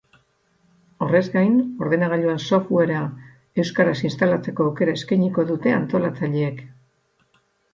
[1.05, 3.03] Horrez gain, ordenagailuan softwarea
[3.65, 6.67] euskaraz instalatzeko aukera eskainiko dute antolatzaileek.